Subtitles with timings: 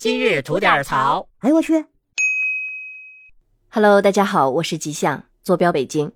[0.00, 1.28] 今日吐点槽。
[1.40, 1.84] 哎呦我去
[3.68, 6.10] ！Hello，大家好，我是吉祥，坐标北京。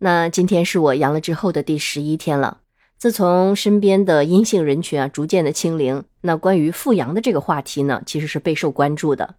[0.00, 2.60] 那今天是我阳了之后的第十一天了。
[2.98, 9.36] 自从身边的阴性人群啊逐渐的清零，那关于复阳的这个话题呢，其实是备受关注的。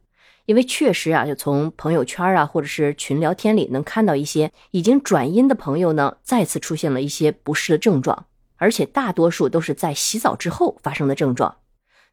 [0.47, 8.25] 因为确实啊，就从朋友圈啊或者是群聊天里能看到一些已经转阴的朋友呢，再次出现了一些不适的症状，
[8.55, 11.57] 而且大多数都是在洗澡之后发生的症状。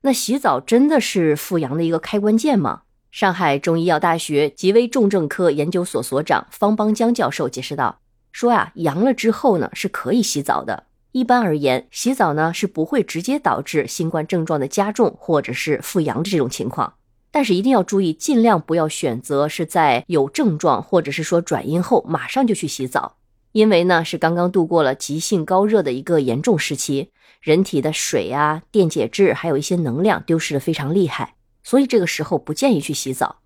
[0.03, 2.83] 那洗澡真的是复阳的一个开关键吗？
[3.11, 8.01] 上海中医药大学急危重症科研究所所长方邦江教授解释道
[8.33, 16.95] ：“说啊，阳了之后呢，是可以洗澡的。”一般而言，洗澡呢是不会直接导致新冠症状的加重或者是复阳的这种情况，
[17.30, 23.16] 但是一定要注意，尽量不要选择是在有症状或者是说转阴后马上就去洗澡，
[23.52, 33.40] 因为呢是刚刚度过了急性高热的一个严重时期，人体的水啊、电解质还有一些能量丢失的非常厉害，所以这个时候不建议去洗澡。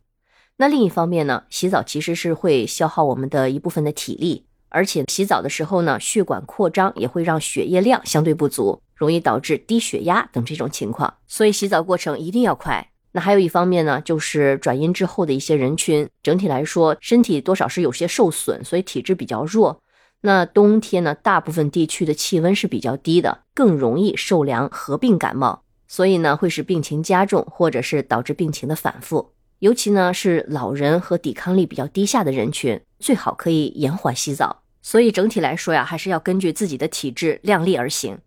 [0.56, 4.46] 那另一方面呢，洗澡其实是会消耗我们的一部分的体力。
[4.68, 11.14] 而且洗澡的时候呢，血管扩张也会让血液量相对不足，容易导致低血压等这种情况。
[11.28, 12.90] 所以洗澡过程一定要快。
[13.12, 19.80] 那还有一方面呢，就是转阴之后的一些人群，整体来说身体多少是有些受损，所以体质比较弱。
[20.26, 29.32] 那冬天呢，大部分地区的气温是比较低的，更容易受凉合并感冒，所以呢会使病情加重，或者是导致病情的反复。
[29.58, 34.62] 尤其呢是老人和抵抗力比较低下的人群，最好可以延缓洗澡。
[34.80, 38.18] 所以整体来说呀，还是要根据自己的体质量力而行。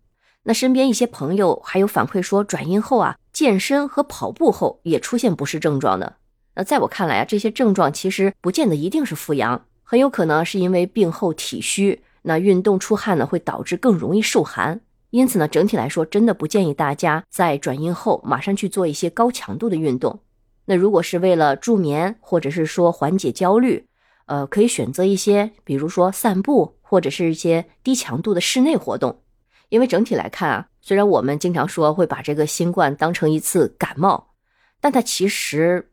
[0.44, 6.14] 那身边一些朋友还有反馈说，转阴后啊，健身和跑步后也出现不适症状的。
[6.54, 14.78] 那在我看来啊，这些症状其实不见得一定是复阳，很有可能是因为病后体虚，那运动出汗呢会导致更容易受寒。
[15.08, 20.20] 因此呢，整体来说，真的不建议大家在转阴后马上去做一些高强度的运动。
[20.66, 23.86] 那如果是为了助眠或者是说缓解焦虑。
[24.26, 29.22] 呃，可以选择一些，比如说散步，或者是一些低强度的室内活动。
[29.70, 34.34] 因为整体来看啊，虽然我们经常说会把这个新冠当成一次感冒，
[34.82, 35.90] 但它其实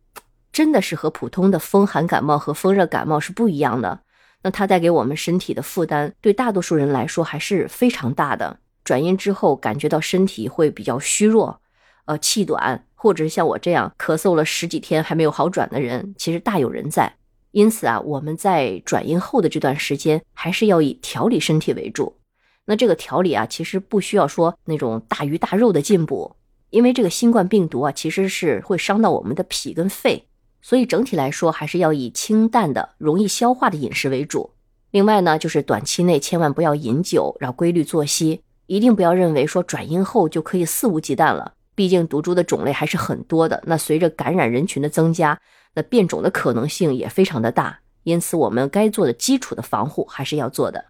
[0.55, 3.99] 真的是和普通的风寒感冒和风热感冒是不一样的。
[4.41, 8.57] 那它带给我们身体的负担，对大多数人来说还是非常大的。
[8.85, 11.59] 转阴之后，感觉到身体会比较虚弱，
[12.05, 17.13] 呃，气短，或者像我这样咳嗽了十几天还没有好转的人，其实大有人在。
[17.51, 22.15] 因此啊，我们在转阴后的这段时间，还是要以调理身体为主。
[22.63, 26.33] 那这个调理啊，其实不需要说那种大鱼大肉的进补，
[26.69, 30.25] 因为这个新冠病毒啊，其实是会伤到我们的脾跟肺，
[30.67, 34.49] 所以整体来说，还是要以清淡的、容易消化的饮食为主。
[34.89, 41.53] 另外呢，就是短期内千万不要饮酒，要规律作息，一定不要认为说转阴后就可以肆无忌惮了。
[41.75, 45.39] 毕竟毒株的种类还是很多的，那随着感染人群的增加，
[45.75, 47.81] 那变种的可能性也非常的大。
[48.01, 50.85] 因此，我们该做的基础的防护还是要做的。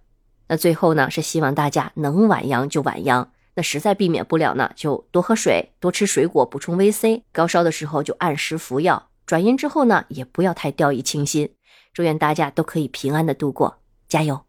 [0.47, 7.24] 那最后呢，是希望大家能晚阳就晚阳，那实在避免不了呢，就多喝水，多吃水果，补充维 C。
[7.34, 9.09] 高烧的时候就按时服药。
[9.25, 11.56] 转阴之后呢，也不要太掉以轻心。
[11.94, 14.46] 祝愿大家都可以平安的度过，加油！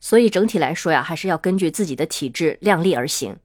[0.00, 3.36] 所以整体来说呀，还是要根据自己的体质量力而行。